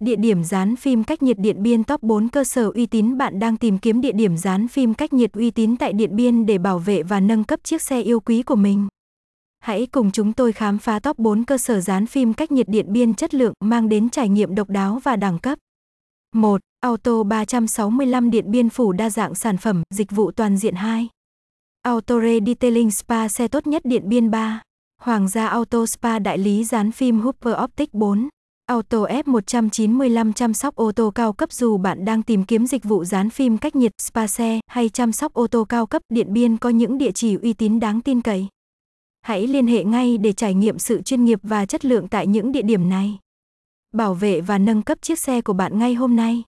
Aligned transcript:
Địa 0.00 0.16
điểm 0.16 0.44
dán 0.44 0.76
phim 0.76 1.04
cách 1.04 1.22
nhiệt 1.22 1.38
Điện 1.38 1.62
Biên 1.62 1.84
Top 1.84 2.02
4 2.02 2.28
cơ 2.28 2.44
sở 2.44 2.70
uy 2.74 2.86
tín 2.86 3.18
Bạn 3.18 3.38
đang 3.38 3.56
tìm 3.56 3.78
kiếm 3.78 4.00
địa 4.00 4.12
điểm 4.12 4.36
dán 4.36 4.68
phim 4.68 4.94
cách 4.94 5.12
nhiệt 5.12 5.32
uy 5.32 5.50
tín 5.50 5.76
tại 5.76 5.92
Điện 5.92 6.16
Biên 6.16 6.46
để 6.46 6.58
bảo 6.58 6.78
vệ 6.78 7.02
và 7.02 7.20
nâng 7.20 7.44
cấp 7.44 7.60
chiếc 7.62 7.82
xe 7.82 8.00
yêu 8.00 8.20
quý 8.20 8.42
của 8.42 8.54
mình. 8.54 8.88
Hãy 9.60 9.86
cùng 9.86 10.10
chúng 10.10 10.32
tôi 10.32 10.52
khám 10.52 10.78
phá 10.78 10.98
top 10.98 11.18
4 11.18 11.44
cơ 11.44 11.58
sở 11.58 11.80
dán 11.80 12.06
phim 12.06 12.34
cách 12.34 12.52
nhiệt 12.52 12.68
Điện 12.68 12.92
Biên 12.92 13.14
chất 13.14 13.34
lượng 13.34 13.52
mang 13.64 13.88
đến 13.88 14.10
trải 14.10 14.28
nghiệm 14.28 14.54
độc 14.54 14.70
đáo 14.70 15.00
và 15.04 15.16
đẳng 15.16 15.38
cấp. 15.38 15.58
1. 16.34 16.60
Auto 16.80 17.22
365 17.22 18.30
Điện 18.30 18.50
Biên 18.50 18.68
phủ 18.68 18.92
đa 18.92 19.10
dạng 19.10 19.34
sản 19.34 19.56
phẩm, 19.56 19.82
dịch 19.94 20.10
vụ 20.10 20.30
toàn 20.30 20.56
diện 20.56 20.74
2. 20.74 21.08
autore 21.82 22.38
Detailing 22.46 22.90
Spa 22.90 23.28
xe 23.28 23.48
tốt 23.48 23.66
nhất 23.66 23.82
Điện 23.84 24.08
Biên 24.08 24.30
3. 24.30 24.62
Hoàng 25.00 25.28
gia 25.28 25.46
Auto 25.46 25.86
Spa 25.86 26.18
đại 26.18 26.38
lý 26.38 26.64
dán 26.64 26.92
phim 26.92 27.20
Hooper 27.20 27.54
Optic 27.64 27.94
4. 27.94 28.28
Auto 28.68 28.98
F195 28.98 30.32
chăm 30.32 30.54
sóc 30.54 30.74
ô 30.74 30.92
tô 30.92 31.10
cao 31.10 31.32
cấp 31.32 31.52
dù 31.52 31.76
bạn 31.76 32.04
đang 32.04 32.22
tìm 32.22 32.44
kiếm 32.44 32.66
dịch 32.66 32.84
vụ 32.84 33.04
dán 33.04 33.30
phim 33.30 33.58
cách 33.58 33.76
nhiệt, 33.76 33.92
spa 33.98 34.26
xe 34.26 34.60
hay 34.66 34.88
chăm 34.88 35.12
sóc 35.12 35.32
ô 35.32 35.46
tô 35.46 35.64
cao 35.64 35.86
cấp, 35.86 36.02
Điện 36.08 36.32
Biên 36.32 36.56
có 36.56 36.68
những 36.68 36.98
địa 36.98 37.10
chỉ 37.12 37.36
uy 37.42 37.52
tín 37.52 37.80
đáng 37.80 38.00
tin 38.00 38.20
cậy. 38.20 38.46
Hãy 39.20 39.46
liên 39.46 39.66
hệ 39.66 39.84
ngay 39.84 40.18
để 40.18 40.32
trải 40.32 40.54
nghiệm 40.54 40.78
sự 40.78 41.02
chuyên 41.02 41.24
nghiệp 41.24 41.38
và 41.42 41.66
chất 41.66 41.84
lượng 41.84 42.08
tại 42.08 42.26
những 42.26 42.52
địa 42.52 42.62
điểm 42.62 42.88
này. 42.88 43.18
Bảo 43.94 44.14
vệ 44.14 44.40
và 44.40 44.58
nâng 44.58 44.82
cấp 44.82 44.98
chiếc 45.02 45.18
xe 45.18 45.40
của 45.40 45.52
bạn 45.52 45.78
ngay 45.78 45.94
hôm 45.94 46.16
nay. 46.16 46.42